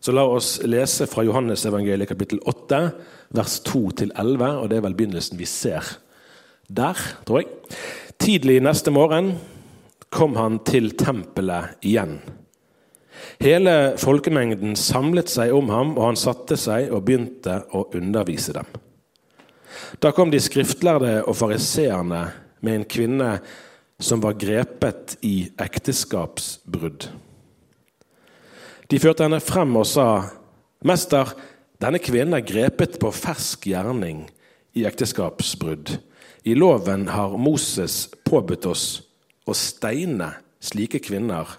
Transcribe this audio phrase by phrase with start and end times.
[0.00, 2.82] Så la oss lese fra Johannes evangeliet kapittel 8,
[3.34, 4.14] vers 2-11.
[4.62, 5.96] Og det er vel begynnelsen vi ser
[6.68, 7.78] der, tror jeg.
[8.18, 9.34] Tidlig neste morgen
[10.14, 12.18] kom han til tempelet igjen.
[13.42, 18.68] Hele folkemengden samlet seg om ham, og han satte seg og begynte å undervise dem.
[20.02, 22.24] Da kom de skriftlærde og fariseerne
[22.66, 23.30] med en kvinne
[24.02, 27.08] som var grepet i ekteskapsbrudd.
[28.88, 30.30] De førte henne frem og sa,
[30.80, 31.34] 'Mester,
[31.80, 34.28] denne kvinnen er grepet på fersk gjerning
[34.74, 35.98] i ekteskapsbrudd.'
[36.44, 39.02] 'I loven har Moses påbudt oss
[39.46, 41.58] å steine slike kvinner.'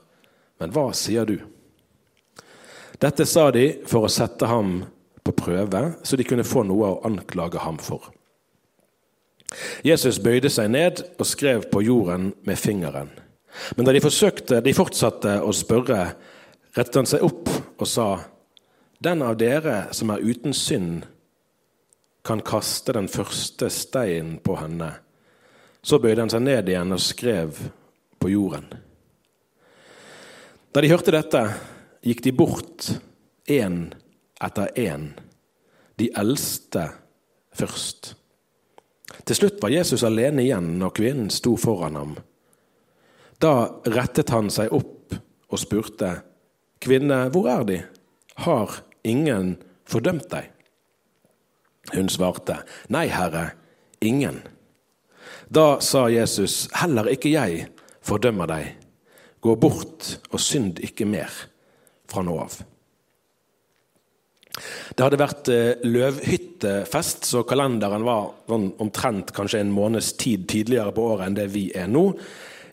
[0.59, 1.37] Men hva sier du?
[2.99, 4.81] Dette sa de for å sette ham
[5.23, 8.09] på prøve, så de kunne få noe å anklage ham for.
[9.85, 13.07] Jesus bøyde seg ned og skrev på jorden med fingeren.
[13.77, 16.11] Men da de, forsøkte, de fortsatte å spørre,
[16.79, 17.49] rettet han seg opp
[17.79, 18.09] og sa,
[18.99, 21.05] Den av dere som er uten synd,
[22.23, 24.89] kan kaste den første steinen på henne.
[25.81, 27.61] Så bøyde han seg ned igjen og skrev
[28.19, 28.67] på jorden.
[30.75, 31.41] Da de hørte dette,
[32.03, 32.91] gikk de bort
[33.49, 33.79] én
[34.43, 35.09] etter én,
[35.95, 36.85] de eldste
[37.55, 38.13] først.
[39.25, 42.15] Til slutt var Jesus alene igjen når kvinnen sto foran ham.
[43.39, 45.15] Da rettet han seg opp
[45.49, 46.11] og spurte,
[46.79, 47.81] 'Kvinne, hvor er de?
[48.45, 50.51] Har ingen fordømt deg?'
[51.93, 53.51] Hun svarte, 'Nei, Herre,
[54.01, 54.43] ingen.'
[55.49, 57.67] Da sa Jesus, 'Heller ikke jeg
[58.01, 58.75] fordømmer deg.
[59.41, 61.29] Gå bort og synd ikke mer
[62.07, 62.61] fra nå av.'
[64.95, 65.49] Det hadde vært
[65.87, 71.69] løvhyttefest, så kalenderen var omtrent kanskje en måneds tid tidligere på året enn det vi
[71.77, 72.09] er nå.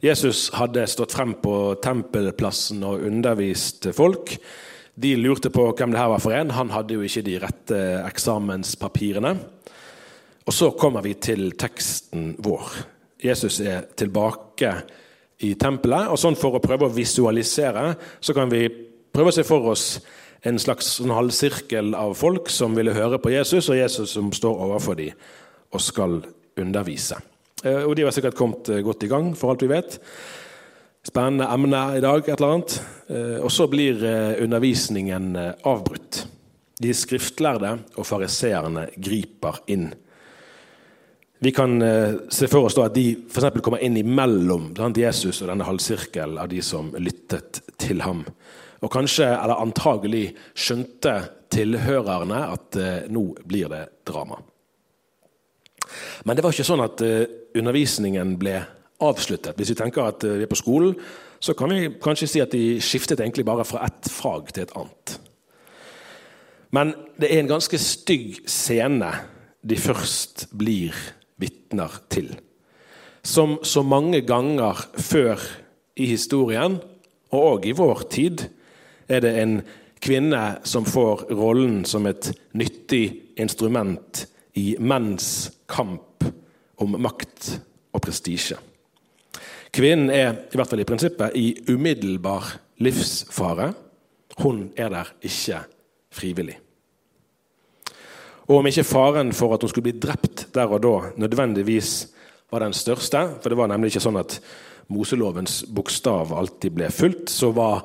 [0.06, 4.36] Jesus hadde stått frem på tempelplassen og undervist folk.
[4.94, 6.52] De lurte på hvem det her var for en.
[6.54, 9.32] Han hadde jo ikke de rette eksamenspapirene.
[10.46, 12.70] Og så kommer vi til teksten vår.
[13.26, 14.72] Jesus er tilbake
[15.42, 16.12] i tempelet.
[16.12, 19.98] og sånn For å prøve å visualisere så kan vi prøve å se for oss
[20.46, 24.62] en slags sånn halvsirkel av folk som ville høre på Jesus, og Jesus som står
[24.68, 25.16] overfor dem
[25.74, 26.20] og skal
[26.56, 27.18] undervise.
[27.64, 29.96] Og de har sikkert kommet godt i gang, for alt vi vet.
[31.06, 32.74] Spennende emne i dag, et eller annet.
[33.40, 34.02] Og så blir
[34.44, 35.30] undervisningen
[35.64, 36.26] avbrutt.
[36.76, 39.88] De skriftlærde og fariseerne griper inn.
[41.40, 41.80] Vi kan
[42.28, 46.48] se for oss da at de for kommer inn imellom Jesus og denne halvsirkelen av
[46.52, 48.24] de som lyttet til ham.
[48.84, 51.16] Og kanskje, eller antagelig, skjønte
[51.52, 52.76] tilhørerne at
[53.08, 54.42] nå blir det drama.
[56.24, 57.02] Men det var ikke sånn at
[57.56, 58.58] undervisningen ble
[59.04, 59.56] avsluttet.
[59.58, 60.96] Hvis vi tenker at vi er på skolen,
[61.40, 64.74] så kan vi kanskje si at de skiftet egentlig bare fra ett fag til et
[64.76, 65.16] annet.
[66.74, 69.12] Men det er en ganske stygg scene
[69.66, 70.96] de først blir
[71.40, 72.32] vitner til.
[73.26, 75.40] Som så mange ganger før
[75.96, 76.78] i historien,
[77.34, 78.46] og òg i vår tid,
[79.08, 79.58] er det en
[80.02, 86.24] kvinne som får rollen som et nyttig instrument i menns kamp
[86.80, 87.52] om makt
[87.92, 88.58] og prestisje.
[89.76, 93.72] Kvinnen er i hvert fall i prinsippet i umiddelbar livsfare.
[94.40, 95.60] Hun er der ikke
[96.12, 96.56] frivillig.
[98.46, 102.06] Og om ikke faren for at hun skulle bli drept der og da nødvendigvis
[102.52, 104.38] var den største, for det var nemlig ikke sånn at
[104.94, 107.82] Moselovens bokstav alltid ble fulgt, så var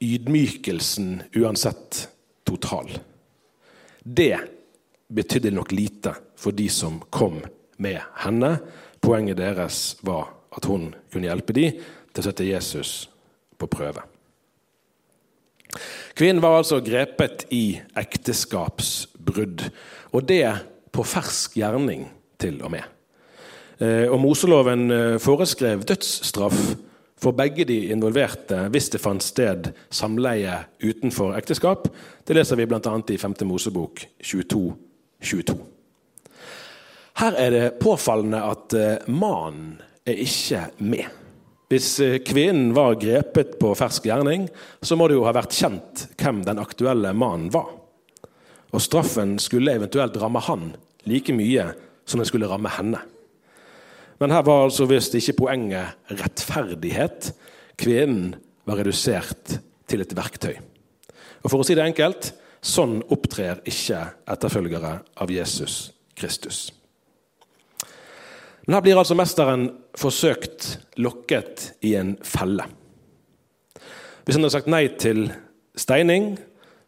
[0.00, 2.06] ydmykelsen uansett
[2.48, 2.88] total.
[4.00, 4.38] Det
[5.10, 7.40] betydde nok lite for de som kom
[7.82, 8.56] med henne.
[9.02, 13.08] Poenget deres var at hun kunne hjelpe de til å sette Jesus
[13.58, 14.02] på prøve.
[16.18, 19.68] Kvinnen var altså grepet i ekteskapsbrudd,
[20.10, 20.44] og det
[20.90, 22.08] på fersk gjerning
[22.40, 22.84] til og med.
[24.10, 24.90] Og Moseloven
[25.22, 26.58] foreskrev dødsstraff
[27.20, 31.88] for begge de involverte hvis det fant sted samleie utenfor ekteskap.
[32.26, 32.80] Det leser vi bl.a.
[32.80, 33.38] i 5.
[33.48, 34.64] Mosebok 22,
[35.20, 35.56] 22.
[37.20, 38.76] Her er det påfallende at
[39.12, 39.74] mannen
[40.08, 41.08] er ikke med.
[41.70, 44.48] Hvis kvinnen var grepet på fersk gjerning,
[44.82, 47.68] så må det jo ha vært kjent hvem den aktuelle mannen var.
[48.70, 50.72] Og straffen skulle eventuelt ramme han
[51.08, 51.70] like mye
[52.08, 53.00] som den skulle ramme henne.
[54.20, 57.30] Men her var altså visst ikke poenget rettferdighet.
[57.80, 58.34] Kvinnen
[58.68, 59.56] var redusert
[59.88, 60.58] til et verktøy.
[61.40, 66.68] Og For å si det enkelt sånn opptrer ikke etterfølgere av Jesus Kristus.
[68.66, 69.66] Men her blir altså mesteren
[69.98, 72.66] forsøkt lokket i en felle.
[74.24, 75.24] Hvis han hadde sagt nei til
[75.74, 76.34] steining,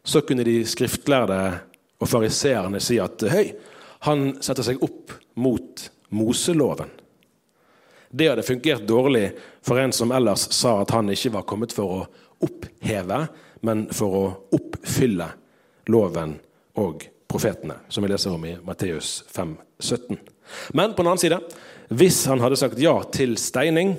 [0.05, 1.39] så kunne de skriftlærde
[1.99, 3.53] og fariseerne si at høy,
[4.07, 6.91] han setter seg opp mot Moseloven.
[8.13, 9.31] Det hadde fungert dårlig
[9.65, 12.01] for en som ellers sa at han ikke var kommet for å
[12.45, 13.23] oppheve,
[13.65, 15.31] men for å oppfylle
[15.91, 16.37] loven
[16.79, 20.19] og profetene, som vi leser om i Matteus 5, 17.
[20.77, 21.39] Men på den annen side,
[21.93, 23.95] hvis han hadde sagt ja til steining,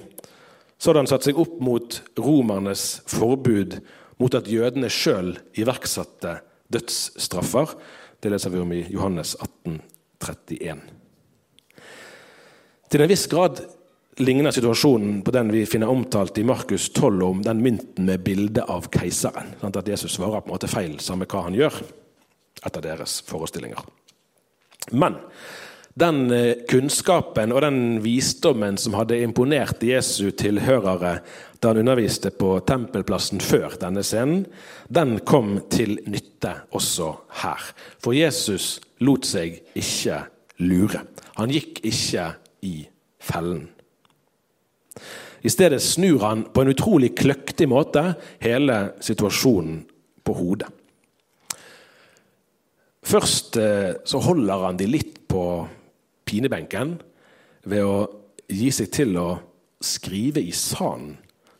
[0.78, 3.78] så hadde han satt seg opp mot romernes forbud
[4.22, 6.38] mot at jødene sjøl iverksatte
[6.72, 7.74] dødsstraffer.
[8.22, 9.80] Det leser vi om i Johannes 18,
[10.22, 10.84] 31.
[12.90, 13.64] Til en viss grad
[14.16, 18.62] ligner situasjonen på den vi finner omtalt i Markus 12 om den mynten med bilde
[18.62, 19.54] av keiseren.
[19.60, 19.76] Sant?
[19.76, 21.80] at Jesus svarer på en måte feil, samme hva han gjør,
[22.64, 23.82] etter deres forestillinger.
[24.92, 25.18] Men
[25.94, 31.20] den eh, kunnskapen og den visdommen som hadde imponert Jesu tilhørere
[31.62, 34.42] da han underviste på tempelplassen før denne scenen,
[34.90, 37.70] den kom til nytte også her.
[38.02, 40.18] For Jesus lot seg ikke
[40.66, 41.06] lure.
[41.38, 42.26] Han gikk ikke
[42.66, 42.74] i
[43.22, 43.64] fellen.
[45.44, 49.82] I stedet snur han på en utrolig kløktig måte hele situasjonen
[50.24, 50.70] på hodet.
[53.04, 55.42] Først eh, så holder han de litt på
[56.24, 56.96] pinebenken
[57.68, 57.98] ved å
[58.48, 59.28] gi seg til å
[59.84, 61.18] skrive i sanden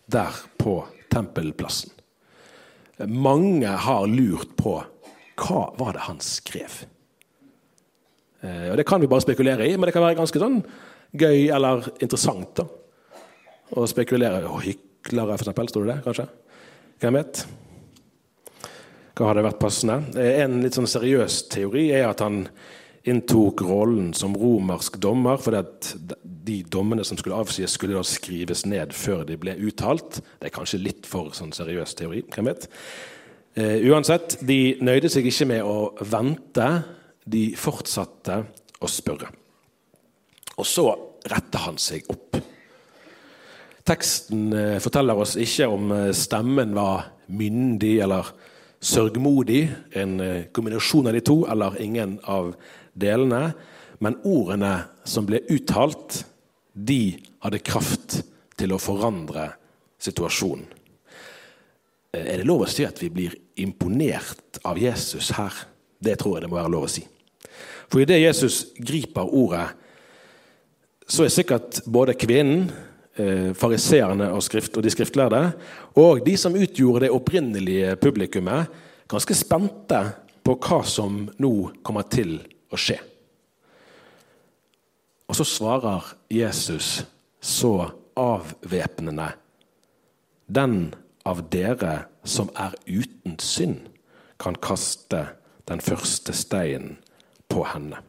[0.09, 0.79] der på
[1.13, 1.93] tempelplassen.
[3.11, 4.79] Mange har lurt på
[5.41, 6.85] hva var det han skrev.
[8.41, 10.61] Eh, og Det kan vi bare spekulere i, men det kan være ganske sånn
[11.15, 12.67] gøy eller interessant da,
[13.75, 14.47] å spekulere.
[14.49, 16.29] Å, hyklere, eksempel, står det det, kanskje?
[17.03, 17.45] Hvem vet?
[19.15, 20.01] Hva hadde vært passende?
[20.19, 22.45] En litt sånn seriøs teori er at han
[23.05, 25.91] inntok rollen som romersk dommer, fordi at
[26.25, 30.23] de dommene som skulle avsies, skulle da skrives ned før de ble uttalt.
[30.41, 32.25] Det er kanskje litt for sånn seriøs teori.
[32.35, 32.69] hvem vet?
[33.55, 36.69] Uh, uansett, de nøyde seg ikke med å vente,
[37.25, 38.41] de fortsatte
[38.83, 39.31] å spørre.
[40.59, 40.89] Og så
[41.31, 42.41] retter han seg opp.
[43.85, 48.33] Teksten uh, forteller oss ikke om uh, stemmen var myndig eller
[48.85, 49.63] sørgmodig,
[49.97, 50.19] en
[50.53, 52.51] kombinasjon av de to, eller ingen av
[52.93, 53.55] delene.
[54.05, 54.75] Men ordene
[55.09, 56.19] som ble uttalt,
[56.75, 58.19] de hadde kraft
[58.59, 59.55] til å forandre
[60.03, 60.67] situasjonen.
[62.15, 65.55] Eh, er det lov å si at vi blir imponert av Jesus her?
[65.99, 67.05] Det tror jeg det må være lov å si.
[67.91, 69.67] For idet Jesus griper ordet,
[71.07, 75.41] så er sikkert både kvinnen, eh, fariseerne og, skrift, og de skriftlærde,
[76.03, 78.73] og de som utgjorde det opprinnelige publikummet,
[79.11, 80.01] ganske spente
[80.45, 81.53] på hva som nå
[81.87, 82.37] kommer til
[82.75, 82.99] å skje.
[85.31, 87.05] Og så svarer Jesus
[87.41, 89.31] så avvæpnende
[90.47, 90.95] Den
[91.25, 93.87] av dere som er uten synd,
[94.39, 95.23] kan kaste
[95.69, 96.99] den første steinen
[97.49, 98.03] på henne.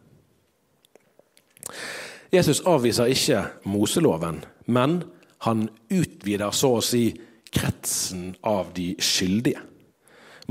[2.34, 5.02] Jesus avviser ikke Moseloven, men
[5.46, 7.08] han utvider så å si
[7.56, 9.62] kretsen av de skyldige.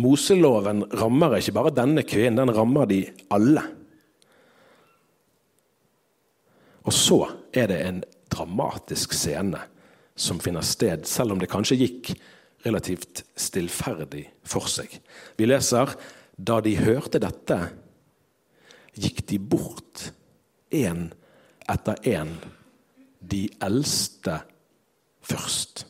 [0.01, 3.05] Moseloven rammer ikke bare denne kvinnen, den rammer de
[3.35, 3.63] alle.
[6.85, 7.21] Og så
[7.55, 8.01] er det en
[8.33, 9.61] dramatisk scene
[10.15, 12.13] som finner sted, selv om det kanskje gikk
[12.65, 14.91] relativt stillferdig for seg.
[15.39, 15.95] Vi leser
[16.37, 17.59] da de hørte dette,
[18.99, 20.09] gikk de bort
[20.75, 21.09] én
[21.71, 22.35] etter én,
[23.31, 24.39] de eldste
[25.25, 25.87] først.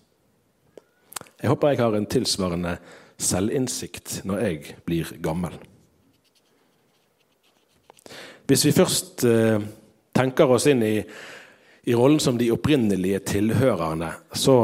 [1.43, 2.77] Jeg håper jeg har en tilsvarende
[3.21, 5.57] selvinnsikt når jeg blir gammel.
[8.49, 9.61] Hvis vi først eh,
[10.15, 10.99] tenker oss inn i,
[11.89, 14.57] i rollen som de opprinnelige tilhørerne, så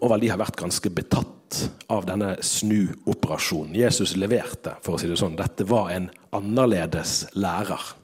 [0.00, 1.58] må vel de ha vært ganske betatt
[1.92, 3.76] av denne snuoperasjonen.
[3.76, 5.36] Jesus leverte, for å si det sånn.
[5.36, 7.99] Dette var en annerledes lærer.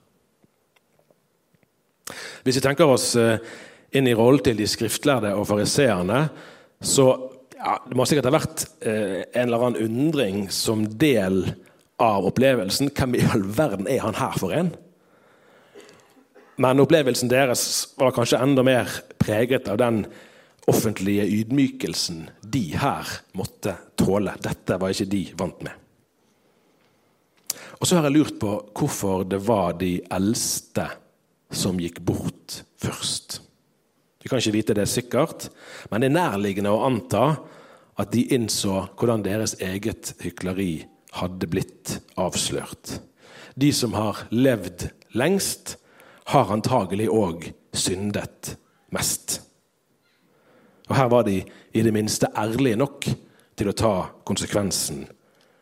[2.45, 3.39] Hvis vi tenker oss eh,
[3.97, 6.27] inn i rollen til de skriftlærde og fariseerne,
[6.81, 7.07] så
[7.57, 11.43] ja, det må sikkert ha vært eh, en eller annen undring som del
[12.03, 12.93] av opplevelsen.
[12.95, 14.75] Hvem i all verden er han her for en?
[16.63, 17.63] Men opplevelsen deres
[18.01, 20.05] var kanskje enda mer preget av den
[20.67, 24.35] offentlige ydmykelsen de her måtte tåle.
[24.43, 25.83] Dette var ikke de vant med.
[27.77, 30.89] Og så har jeg lurt på hvorfor det var de eldste
[31.51, 33.41] som gikk bort først.
[34.23, 35.49] Vi kan ikke vite det sikkert,
[35.91, 37.37] men det er nærliggende å anta
[37.97, 40.87] at de innså hvordan deres eget hykleri
[41.17, 42.99] hadde blitt avslørt.
[43.55, 45.77] De som har levd lengst,
[46.27, 48.57] har antagelig òg syndet
[48.91, 49.39] mest.
[50.91, 53.07] Og her var de i det minste ærlige nok
[53.57, 53.95] til å ta
[54.27, 55.05] konsekvensen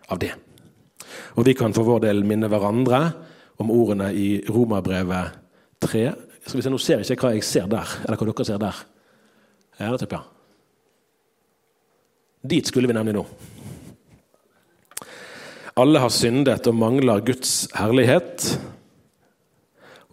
[0.08, 0.32] av det.
[1.36, 3.00] Og vi kan for vår del minne hverandre
[3.60, 5.43] om ordene i Romerbrevet
[5.84, 6.04] 3.
[6.44, 8.60] Skal vi se, Nå ser jeg ikke hva jeg ser der, eller hva dere ser
[8.62, 8.84] der.
[9.80, 10.30] Ja, det tipper jeg.
[12.54, 13.24] Dit skulle vi nemlig nå.
[15.80, 18.44] Alle har syndet og mangler Guds herlighet.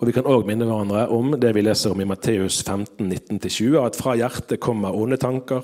[0.02, 3.76] Og Vi kan òg minne hverandre om det vi leser om i Matteus 15, 19-20,
[3.84, 5.62] at fra hjertet kommer onde tanker,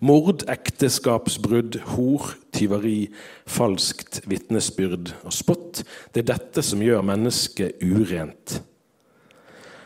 [0.00, 3.10] mord, ekteskapsbrudd, hor, tyveri,
[3.44, 5.82] falskt vitnesbyrd og spott.
[6.14, 8.62] Det er dette som gjør mennesket urent.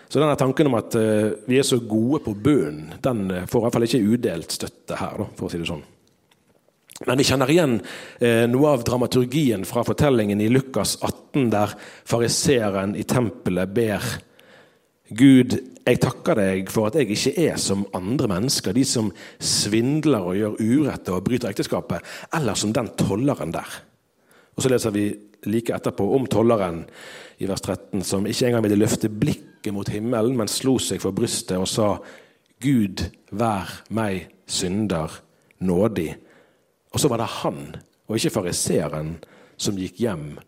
[0.09, 3.61] Så denne tanken om at eh, vi er så gode på bønn, den eh, får
[3.61, 5.85] i hvert fall ikke udelt støtte her, for å si det sånn.
[7.07, 7.77] Men vi kjenner igjen
[8.25, 11.75] eh, noe av dramaturgien fra fortellingen i Lukas 18, der
[12.09, 14.09] fariseeren i tempelet ber
[15.09, 15.55] Gud,
[15.89, 19.07] jeg takker deg for at jeg ikke er som andre mennesker, de som
[19.41, 22.05] svindler og gjør urett og bryter ekteskapet,
[22.37, 23.79] eller som den tolleren der.
[24.57, 25.07] Og Så leser vi
[25.47, 26.83] like etterpå om tolleren
[27.41, 29.09] i vers 13, som ikke engang ville løfte
[29.59, 31.99] blikket mot himmelen, men slo seg for brystet og sa,
[32.61, 35.11] Gud, vær meg synder
[35.61, 36.17] nådig.
[36.93, 37.77] Og så var det han,
[38.09, 39.19] og ikke fariseeren,
[39.59, 40.39] som gikk hjem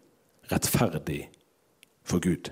[0.51, 1.29] rettferdig
[2.05, 2.51] for Gud.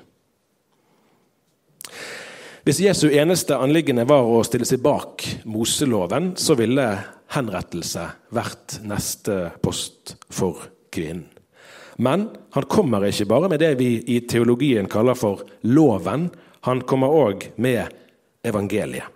[2.64, 6.86] Hvis Jesu eneste anliggende var å stille seg bak Moseloven, så ville
[7.32, 11.30] henrettelse vært neste post for kvinnen.
[11.98, 16.28] Men han kommer ikke bare med det vi i teologien kaller for loven,
[16.66, 17.94] han kommer òg med
[18.46, 19.14] evangeliet.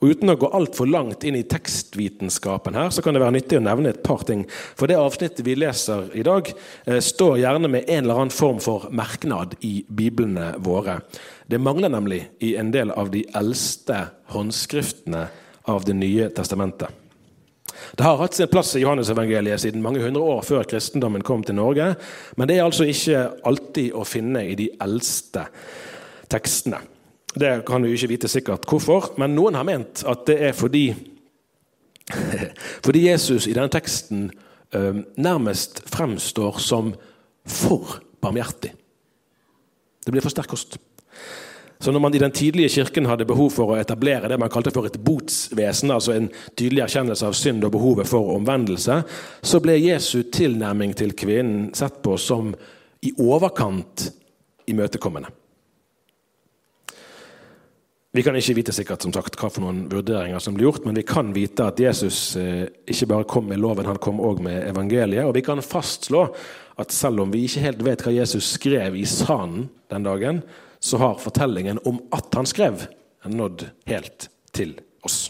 [0.00, 3.58] Og Uten å gå altfor langt inn i tekstvitenskapen, her, så kan det være nyttig
[3.60, 4.46] å nevne et par ting.
[4.48, 6.48] For det avsnittet vi leser i dag,
[6.86, 11.00] eh, står gjerne med en eller annen form for merknad i biblene våre.
[11.46, 15.28] Det mangler nemlig i en del av de eldste håndskriftene
[15.68, 16.88] av Det nye testamentet.
[17.94, 21.54] Det har hatt sin plass i Johannesevangeliet siden mange hundre år før kristendommen kom til
[21.54, 21.96] Norge,
[22.36, 25.46] men det er altså ikke alltid å finne i de eldste
[26.30, 26.80] tekstene.
[27.34, 30.88] Det kan vi ikke vite sikkert hvorfor, men noen har ment at det er fordi,
[32.86, 34.28] fordi Jesus i denne teksten
[34.74, 36.94] øh, nærmest fremstår som
[37.46, 38.72] for barmhjertig.
[40.04, 40.78] Det blir for sterk kost.
[41.80, 44.72] Så når man i den tidlige kirken hadde behov for å etablere det man kalte
[44.74, 48.98] for et botsvesen, altså en tydelig erkjennelse av synd og behovet for omvendelse,
[49.40, 52.52] så ble Jesu tilnærming til kvinnen sett på som
[53.00, 54.10] i overkant
[54.68, 55.32] imøtekommende.
[58.10, 60.96] Vi kan ikke vite sikkert som sagt, hva for noen vurderinger som blir gjort, men
[60.98, 64.64] vi kan vite at Jesus eh, ikke bare kom med loven, han kom òg med
[64.66, 65.28] evangeliet.
[65.28, 66.24] Og vi kan fastslå
[66.80, 70.42] at selv om vi ikke helt vet hva Jesus skrev i sanden den dagen,
[70.82, 72.88] så har fortellingen om at han skrev,
[73.30, 74.72] nådd helt til
[75.06, 75.28] oss.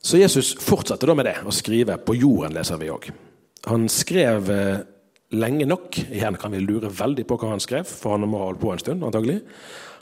[0.00, 3.10] Så Jesus fortsatte da med det, å skrive på jorden, leser vi òg.
[3.66, 4.84] Han skrev eh,
[5.34, 5.98] lenge nok.
[6.06, 8.72] Igjen kan vi lure veldig på hva han skrev, for han må ha holdt på
[8.72, 9.04] en stund.
[9.04, 9.40] antagelig.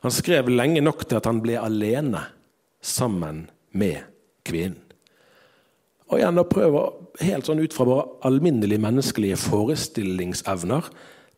[0.04, 2.26] Han skrev lenge nok til at han ble alene
[2.85, 4.04] sammen med
[4.45, 4.81] kvinnen.
[6.12, 6.81] Og igjen å prøve,
[7.25, 10.90] helt sånn ut fra våre alminnelige menneskelige forestillingsevner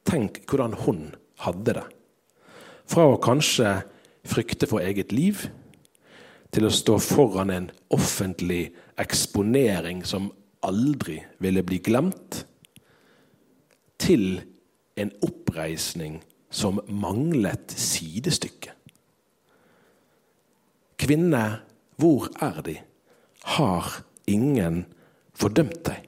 [0.07, 1.00] Tenk hvordan hun
[1.43, 1.85] hadde det.
[2.87, 3.81] Fra å kanskje
[4.26, 5.49] frykte for eget liv
[6.55, 8.69] til å stå foran en offentlig
[9.02, 10.28] eksponering som
[10.66, 12.45] aldri ville bli glemt
[14.00, 14.41] til
[14.97, 18.73] en oppreisning som manglet sidestykke.
[20.97, 21.45] Kvinne,
[22.00, 22.76] hvor er De?
[23.57, 24.87] Har ingen
[25.37, 26.07] fordømt deg?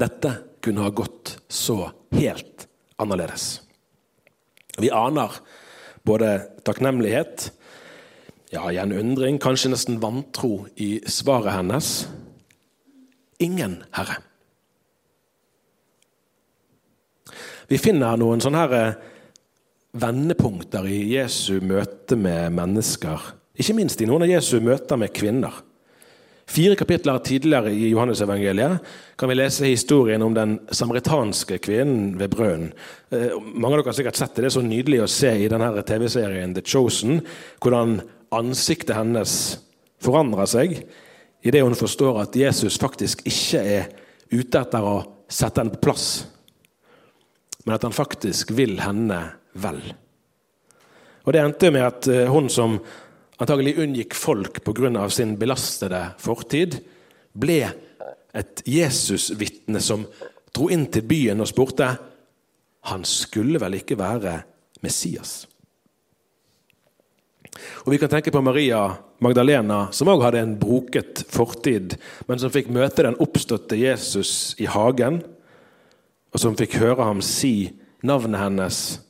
[0.00, 0.32] Dette
[0.64, 2.66] kunne ha gått så helt
[3.00, 3.60] annerledes.
[4.80, 5.36] Vi aner
[6.08, 6.32] både
[6.64, 7.50] takknemlighet,
[8.50, 11.92] ja, igjen undring, kanskje nesten vantro i svaret hennes.
[13.38, 14.18] Ingen, Herre.
[17.70, 18.94] Vi finner noen sånne her eh,
[20.02, 23.28] vendepunkter i Jesu møte med mennesker.
[23.62, 25.54] Ikke minst i noen av Jesu møter med kvinner.
[26.50, 32.72] Fire kapitler tidligere i Johannes-evangeliet kan vi lese historien om den samaritanske kvinnen ved brønnen.
[33.14, 34.42] Eh, mange av dere har sikkert sett det.
[34.42, 37.22] Det er så nydelig å se i denne TV-serien The Chosen
[37.62, 38.00] hvordan
[38.34, 39.36] ansiktet hennes
[40.02, 40.74] forandrer seg
[41.46, 43.88] idet hun forstår at Jesus faktisk ikke er
[44.34, 44.98] ute etter å
[45.30, 46.10] sette henne på plass
[47.64, 49.20] men at han faktisk vil henne
[49.60, 49.80] vel.
[51.24, 52.78] Og Det endte med at eh, hun som
[53.40, 55.08] antagelig unngikk folk pga.
[55.08, 56.80] sin belastede fortid,
[57.32, 57.72] ble
[58.34, 60.06] et Jesus-vitne som
[60.54, 61.88] dro inn til byen og spurte
[62.90, 64.42] han skulle vel ikke være
[64.82, 65.46] Messias.
[67.84, 71.98] Og Vi kan tenke på Maria Magdalena, som òg hadde en broket fortid,
[72.28, 75.20] men som fikk møte den oppståtte Jesus i hagen,
[76.30, 77.70] og som fikk høre ham si
[78.06, 79.00] navnet hennes,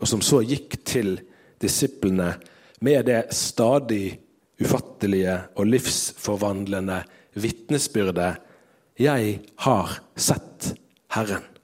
[0.00, 1.16] og som så gikk til
[1.62, 2.34] disiplene
[2.84, 4.18] med det stadig
[4.60, 7.02] ufattelige og livsforvandlende
[7.34, 8.36] vitnesbyrdet
[8.98, 10.74] 'Jeg har sett
[11.14, 11.54] Herren'.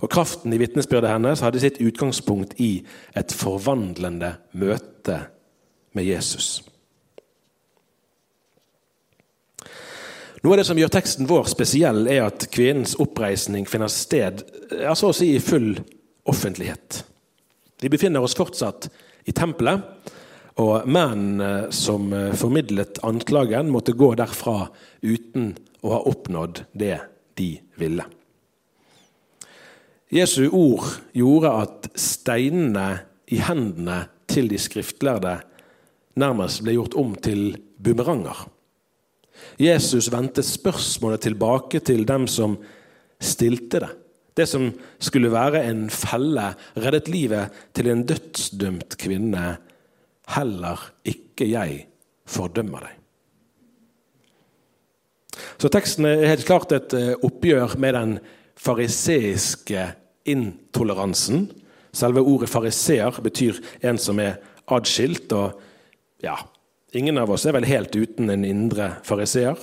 [0.00, 5.26] Og Kraften i vitnesbyrdet hennes hadde sitt utgangspunkt i et forvandlende møte
[5.92, 6.62] med Jesus.
[10.42, 14.94] Noe av det som gjør teksten vår spesiell, er at kvinnens oppreisning finner sted ja,
[14.94, 15.72] så å si i full
[16.28, 17.02] offentlighet.
[17.82, 18.86] Vi befinner oss fortsatt
[19.26, 19.82] i tempelet,
[20.58, 24.68] og mennene som formidlet anklagen, måtte gå derfra
[25.02, 25.52] uten
[25.86, 26.96] å ha oppnådd det
[27.38, 28.06] de ville.
[30.10, 32.88] Jesu ord gjorde at steinene
[33.30, 35.36] i hendene til de skriftlærde
[36.18, 38.46] nærmest ble gjort om til bumeranger.
[39.58, 42.56] Jesus vendte spørsmålet tilbake til dem som
[43.20, 43.90] stilte det.
[44.38, 44.68] Det som
[45.02, 49.56] skulle være en felle, reddet livet til en dødsdømt kvinne.
[50.30, 51.86] Heller ikke jeg
[52.28, 52.94] fordømmer deg.
[55.58, 58.12] Så teksten er helt klart et eh, oppgjør med den
[58.58, 59.88] fariseiske
[60.28, 61.48] intoleransen.
[61.94, 64.38] Selve ordet fariseer betyr en som er
[64.70, 65.32] adskilt.
[65.32, 65.58] og
[66.22, 66.36] ja,
[66.96, 69.58] Ingen av oss er vel helt uten en indre fariseer.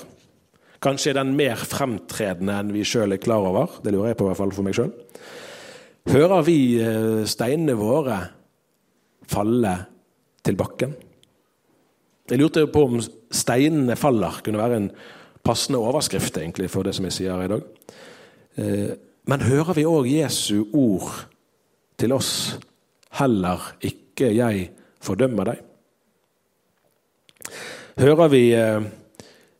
[0.84, 3.80] Kanskje er den mer fremtredende enn vi sjøl er klar over.
[3.82, 4.92] Det lurer jeg på i hvert fall for meg sjøl.
[6.12, 8.20] Hører vi eh, steinene våre
[9.26, 9.74] falle
[10.46, 10.94] til bakken?
[12.30, 14.92] Jeg lurte på om 'steinene faller' kunne være en
[15.44, 17.64] passende overskrift egentlig for det som jeg sier her i dag.
[18.58, 18.92] Eh,
[19.26, 21.26] men hører vi òg Jesu ord
[21.98, 22.60] til oss
[23.18, 24.70] 'Heller ikke jeg
[25.02, 25.75] fordømmer deg'?
[27.96, 28.84] Hører vi eh,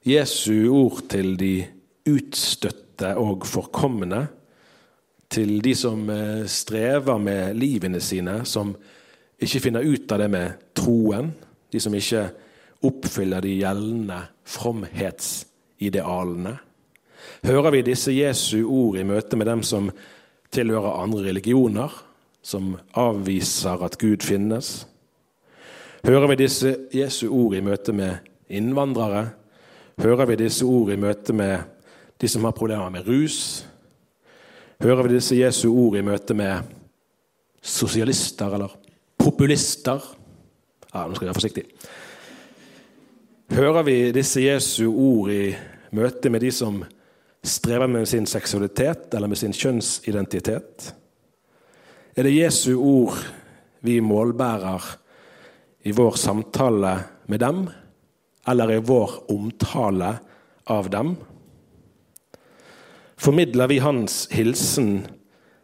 [0.04, 1.64] Jesu ord til de
[2.12, 4.28] utstøtte og forkomne?
[5.32, 8.76] Til de som eh, strever med livene sine, som
[9.40, 11.32] ikke finner ut av det med troen?
[11.72, 12.26] De som ikke
[12.84, 16.60] oppfyller de gjeldende fromhetsidealene?
[17.46, 19.88] hører vi disse Jesu ord i møte med dem som
[20.52, 21.88] tilhører andre religioner,
[22.44, 24.84] som avviser at Gud finnes?
[26.06, 29.24] Hører vi disse Jesu ord i møte med innvandrere?
[29.98, 31.64] Hører vi disse ord i møte med
[32.22, 33.66] de som har problemer med rus?
[34.86, 36.68] Hører vi disse Jesu ord i møte med
[37.58, 38.76] sosialister eller
[39.18, 40.04] populister?
[40.92, 41.64] Ja, nå skal jeg være forsiktig.
[43.58, 45.56] Hører vi disse Jesu ord i
[45.98, 46.84] møte med de som
[47.42, 50.86] strever med sin seksualitet eller med sin kjønnsidentitet?
[52.14, 53.18] Er det Jesu ord
[53.82, 54.86] vi målbærer
[55.86, 57.70] i vår samtale med dem,
[58.48, 60.16] eller i vår omtale
[60.66, 61.16] av dem?
[63.18, 65.06] Formidler vi hans hilsen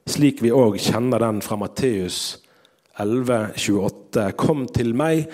[0.09, 2.37] slik vi òg kjenner den fra Matteus
[3.01, 4.27] 11,28?
[4.37, 5.25] Kom til meg,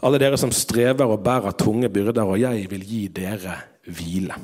[0.00, 4.40] alle dere som strever og bærer tunge byrder, og jeg vil gi dere hvile.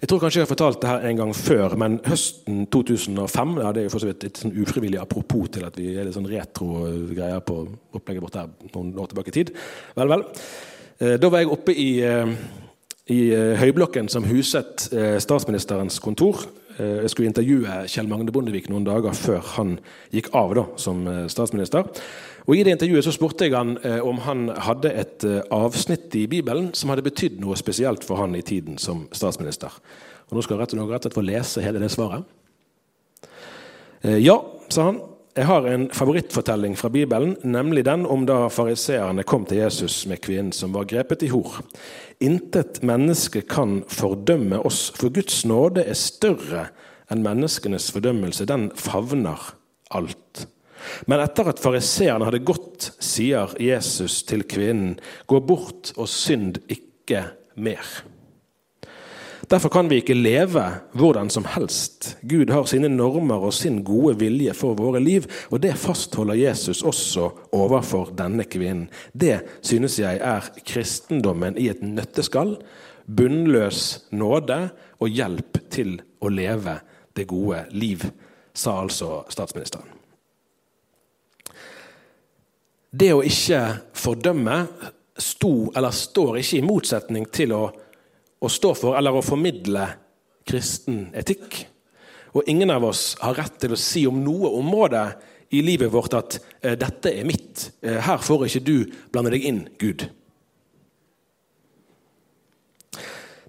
[0.00, 3.72] Jeg tror kanskje jeg har fortalt det her en gang før, men høsten 2005 ja,
[3.72, 6.16] Det er jo for så vidt et sånn ufrivillig apropos til at vi er litt
[6.16, 7.56] sånn retro-greier på
[7.96, 9.54] opplegget vårt her noen år tilbake i tid.
[9.96, 10.26] Vel, vel.
[10.98, 12.34] Eh, da var jeg oppe i, eh,
[13.12, 14.88] i eh, høyblokken som huset
[15.22, 16.44] statsministerens kontor.
[16.76, 19.78] Jeg skulle intervjue Kjell Magne Bondevik noen dager før han
[20.12, 21.88] gikk av da, som statsminister.
[22.46, 26.14] Og I det intervjuet så spurte jeg han eh, om han hadde et eh, avsnitt
[26.14, 29.74] i Bibelen som hadde betydd noe spesielt for han i tiden som statsminister.
[30.30, 32.22] Og Nå skal jeg rett og slett få lese hele det svaret.
[34.02, 34.38] Eh, ja,
[34.70, 35.02] sa han.
[35.36, 40.22] Jeg har en favorittfortelling fra Bibelen, nemlig den om da fariseerne kom til Jesus med
[40.24, 41.58] kvinnen som var grepet i hor.
[42.24, 46.70] Intet menneske kan fordømme oss, for Guds nåde er større
[47.12, 48.48] enn menneskenes fordømmelse.
[48.48, 49.44] Den favner
[49.92, 50.46] alt.
[51.04, 54.96] Men etter at fariseerne hadde gått, sier Jesus til kvinnen,
[55.28, 57.26] gå bort og synd ikke
[57.60, 57.84] mer.
[59.46, 60.62] Derfor kan vi ikke leve
[60.98, 62.16] hvordan som helst.
[62.26, 66.82] Gud har sine normer og sin gode vilje for våre liv, og det fastholder Jesus
[66.82, 68.88] også overfor denne kvinnen.
[69.14, 72.56] Det synes jeg er kristendommen i et nøtteskall.
[73.06, 74.58] Bunnløs nåde
[74.98, 76.80] og hjelp til å leve
[77.14, 78.02] det gode liv,
[78.56, 79.86] sa altså statsministeren.
[82.90, 83.62] Det å ikke
[83.94, 84.58] fordømme
[85.20, 87.64] sto, eller står ikke i motsetning til å
[88.40, 89.86] å stå for eller å formidle
[90.46, 91.64] kristen etikk.
[92.36, 95.06] Og ingen av oss har rett til å si om noe område
[95.56, 99.44] i livet vårt at eh, 'dette er mitt', eh, 'her får ikke du blande deg
[99.44, 100.08] inn, Gud'.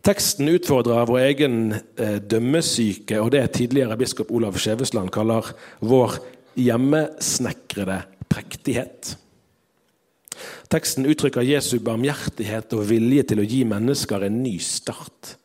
[0.08, 5.50] Teksten utfordrer vår egen eh, dømmesyke og det tidligere biskop Olav Skjevesland kaller
[5.82, 6.20] vår
[6.56, 9.18] hjemmesnekrede prektighet.
[10.72, 15.38] Teksten uttrykker Jesu barmhjertighet og vilje til å gi mennesker en ny start.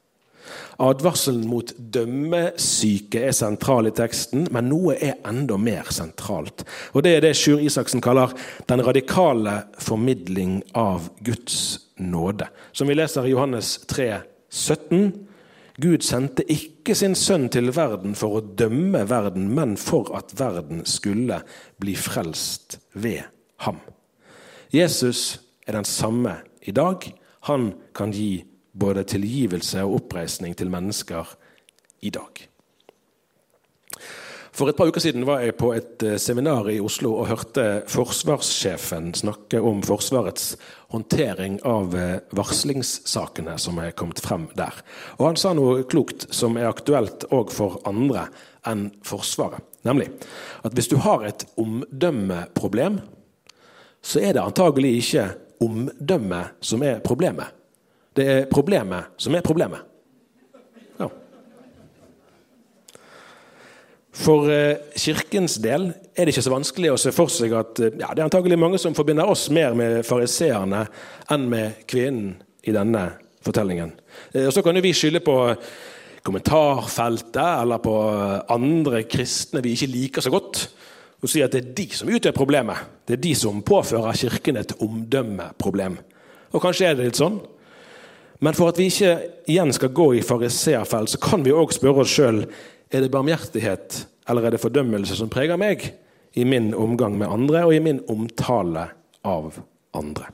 [0.82, 6.64] Advarselen mot dømmesyke er sentral i teksten, men noe er enda mer sentralt.
[6.96, 8.32] Og Det er det Sjur Isaksen kaller
[8.66, 12.48] den radikale formidling av Guds nåde.
[12.72, 15.12] Som vi leser i Johannes 3, 17.
[15.82, 20.84] Gud sendte ikke sin sønn til verden for å dømme verden, men for at verden
[20.88, 21.40] skulle
[21.80, 23.24] bli frelst ved
[23.64, 23.80] ham.
[24.72, 27.04] Jesus er den samme i dag.
[27.44, 31.28] Han kan gi både tilgivelse og oppreisning til mennesker
[32.00, 32.48] i dag.
[34.52, 37.64] For et par uker siden var jeg på et eh, seminar i Oslo og hørte
[37.88, 40.50] forsvarssjefen snakke om Forsvarets
[40.92, 44.76] håndtering av eh, varslingssakene som er kommet frem der.
[45.16, 48.26] Og Han sa noe klokt som er aktuelt òg for andre
[48.68, 49.64] enn Forsvaret.
[49.88, 50.12] Nemlig
[50.64, 53.00] at hvis du har et omdømmeproblem,
[54.02, 55.26] så er det antagelig ikke
[55.62, 57.54] omdømmet som er problemet.
[58.16, 59.86] Det er problemet som er problemet.
[60.98, 61.08] Ja.
[64.12, 67.94] For eh, Kirkens del er det ikke så vanskelig å se for seg at eh,
[67.94, 70.84] ja, det er antagelig mange som forbinder oss mer med fariseerne
[71.32, 72.34] enn med kvinnen
[72.66, 73.06] i denne
[73.42, 73.94] fortellingen.
[74.34, 75.38] Eh, og Så kan jo vi skylde på
[76.22, 77.96] kommentarfeltet eller på
[78.52, 80.66] andre kristne vi ikke liker så godt
[81.22, 82.82] og sier at det er de som utgjør problemet.
[83.06, 85.96] Det er de som påfører Kirken et omdømmeproblem.
[86.52, 87.38] Og kanskje er det litt sånn.
[88.42, 89.14] Men for at vi ikke
[89.46, 92.42] igjen skal gå i fariseerfell, så kan vi òg spørre oss sjøl
[92.92, 95.92] er det barmhjertighet eller er det fordømmelse som preger meg
[96.38, 98.88] i min omgang med andre og i min omtale
[99.22, 99.60] av
[99.94, 100.32] andre.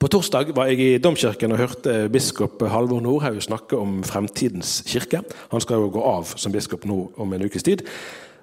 [0.00, 5.18] På torsdag var jeg i Domkirken og hørte biskop Halvor Nordhaug snakke om fremtidens kirke.
[5.52, 7.82] Han skal jo gå av som biskop nå om en ukes tid.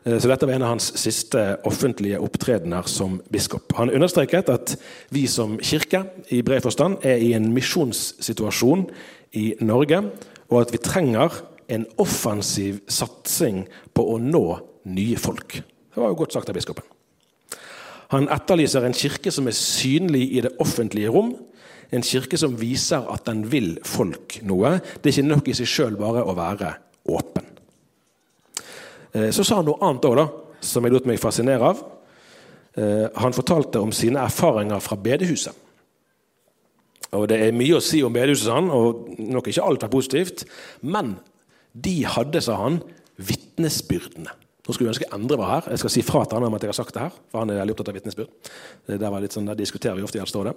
[0.05, 3.73] Eh, så dette var en av hans siste offentlige opptredener som biskop.
[3.79, 4.75] Han understreket at
[5.09, 8.85] vi som kirke i bred forstand er i en misjonssituasjon
[9.41, 10.03] i Norge,
[10.53, 11.39] og at vi trenger
[11.73, 13.63] en offensiv satsing
[13.97, 14.45] på å nå
[14.93, 15.57] nye folk.
[15.57, 16.85] Det var jo godt sagt av biskopen.
[18.13, 21.33] Han etterlyser en kirke som er synlig i det offentlige rom.
[21.91, 24.77] En kirke som viser at den vil folk noe.
[24.99, 26.73] Det er ikke nok i seg sjøl bare å være
[27.11, 27.45] åpen.
[29.13, 30.23] Eh, så sa han noe annet òg,
[30.63, 31.83] som jeg lot meg fascinere av.
[32.77, 35.63] Eh, han fortalte om sine erfaringer fra bedehuset.
[37.15, 40.43] Og Det er mye å si om bedehuset, han, og nok ikke alt er positivt.
[40.81, 41.15] Men
[41.71, 42.81] de hadde, sa han,
[43.15, 44.33] vitnesbyrdene.
[44.67, 45.69] Nå skulle jeg ønske Endre var her.
[45.71, 47.19] Jeg skal si fra til han om at jeg har sagt det her.
[47.31, 49.29] for han er veldig opptatt av vitnesbyrd.
[49.31, 50.55] Sånn, der diskuterer vi ofte i Alstrådet.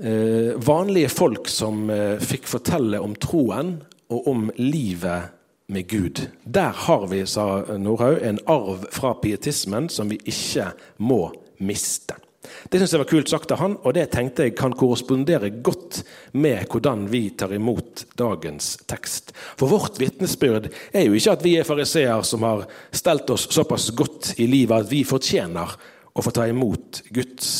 [0.00, 3.74] Eh, vanlige folk som eh, fikk fortelle om troen
[4.08, 5.36] og om livet
[5.68, 6.22] med Gud.
[6.44, 10.72] Der har vi, sa Nordhaug, en arv fra pietismen som vi ikke
[11.04, 11.26] må
[11.60, 12.16] miste.
[12.40, 16.00] Det synes jeg var kult sagt av han, og det tenkte jeg kan korrespondere godt
[16.40, 19.34] med hvordan vi tar imot dagens tekst.
[19.60, 22.64] For vårt vitnesbyrd er jo ikke at vi er fariseer som har
[22.96, 25.74] stelt oss såpass godt i livet at vi fortjener
[26.16, 27.50] å få ta imot Guds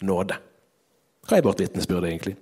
[0.00, 0.38] nåde.
[1.28, 2.38] Hva er vårt vitnesbyrd egentlig?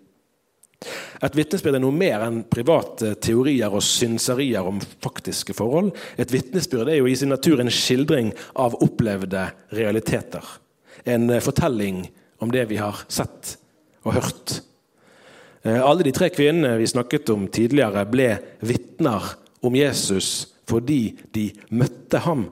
[1.24, 5.90] Et vitnesbyrd er noe mer enn private teorier og synserier om faktiske forhold.
[6.20, 10.46] Et vitnesbyrd er jo i sin natur en skildring av opplevde realiteter
[11.06, 13.56] en eh, fortelling om det vi har sett
[14.04, 14.60] og hørt.
[15.62, 18.30] Eh, alle de tre kvinnene vi snakket om tidligere, ble
[18.66, 22.48] vitner om Jesus fordi de møtte ham.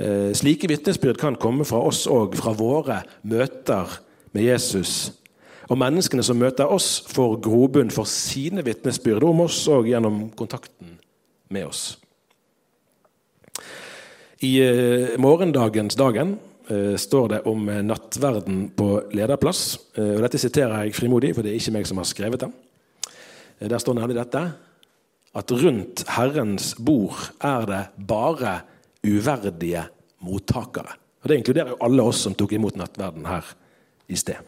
[0.00, 3.98] Eh, slike vitnesbyrd kan komme fra oss òg, fra våre møter
[4.32, 5.12] med Jesus.
[5.68, 10.96] Og menneskene som møter oss, får grobunn for sine vitnesbyrd om oss òg gjennom kontakten
[11.52, 11.98] med oss.
[14.40, 14.56] I
[15.20, 16.38] morgendagens Dagen
[16.96, 19.78] står det om nattverden på lederplass.
[19.98, 22.50] Eh, og Dette siterer jeg frimodig, for det er ikke meg som har skrevet det.
[23.60, 24.44] Eh, der står nemlig dette
[25.30, 28.60] at rundt Herrens bord er det bare
[29.06, 29.84] uverdige
[30.26, 30.96] mottakere.
[31.22, 33.44] Og Det inkluderer jo alle oss som tok imot nattverden her
[34.08, 34.40] i sted.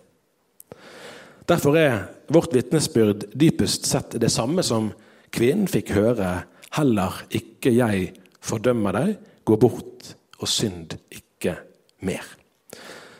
[1.46, 4.92] Derfor er vårt vitnesbyrd dypest sett det samme som
[5.34, 6.44] kvinnen fikk høre.
[6.72, 11.58] Heller ikke jeg fordømmer deg, gå bort og synd ikke
[12.06, 12.24] mer.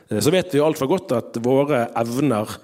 [0.08, 2.56] Eh, så vet vi jo altfor godt at våre evner,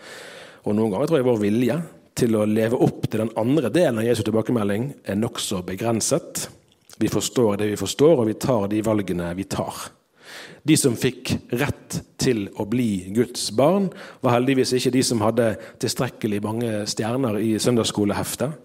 [0.65, 1.79] og noen ganger tror jeg vår vilje,
[2.19, 6.49] til å leve opp til den andre delen av Jesu tilbakemelding er nokså begrenset.
[6.99, 9.87] Vi forstår det vi forstår, og vi tar de valgene vi tar.
[10.67, 13.87] De som fikk rett til å bli Guds barn,
[14.21, 18.57] var heldigvis ikke de som hadde tilstrekkelig mange stjerner i søndagsskoleheftet,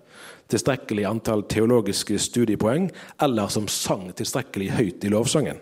[0.52, 2.89] tilstrekkelig antall teologiske studiepoeng,
[3.22, 5.62] eller som sang tilstrekkelig høyt i lovsangen.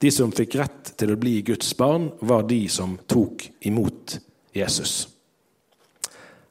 [0.00, 4.16] De som fikk rett til å bli Guds barn, var de som tok imot
[4.56, 5.10] Jesus.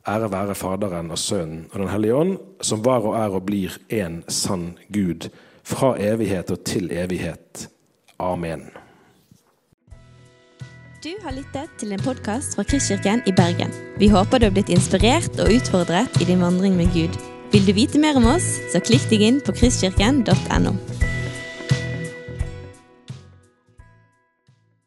[0.10, 3.80] Ære være Faderen og Sønnen og Den hellige ånd, som var og er og blir
[3.90, 5.32] en sann Gud,
[5.66, 7.68] fra evighet og til evighet.
[8.20, 8.70] Amen.
[11.04, 13.74] Du har lyttet til en podkast fra Kristkirken i Bergen.
[13.98, 17.18] Vi håper du har blitt inspirert og utfordret i din vandring med Gud.
[17.54, 20.76] Vil du vite mer om oss, så klikk deg inn på kristkirken.no.